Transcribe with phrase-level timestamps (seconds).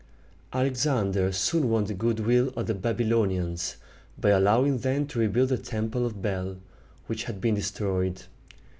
[0.51, 3.75] Alexander soon won the good will of the Babylonians
[4.19, 6.57] by allowing them to rebuild the Temple of Bel,
[7.05, 8.23] which had been destroyed.